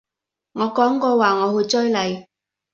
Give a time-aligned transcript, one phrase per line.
[0.53, 2.25] 我講過話我會追你